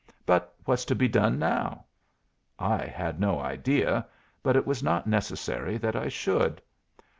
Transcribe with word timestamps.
But 0.25 0.55
what's 0.65 0.83
to 0.85 0.95
be 0.95 1.07
done 1.07 1.37
now?" 1.37 1.85
I 2.57 2.87
had 2.87 3.19
no 3.19 3.39
idea; 3.39 4.07
but 4.41 4.55
it 4.55 4.65
was 4.65 4.81
not 4.81 5.05
necessary 5.05 5.77
that 5.77 5.95
I 5.95 6.09
should. 6.09 6.59